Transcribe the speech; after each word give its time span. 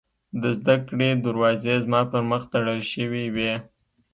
د 0.41 0.43
زدکړې 0.57 1.09
دروازې 1.25 1.75
زما 1.85 2.01
پر 2.11 2.21
مخ 2.31 2.41
تړل 2.53 2.79
شوې 2.93 3.25
وې 3.35 3.53